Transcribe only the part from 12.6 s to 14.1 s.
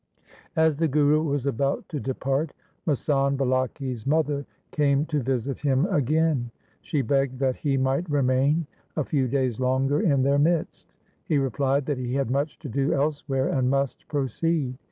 to do elsewhere and must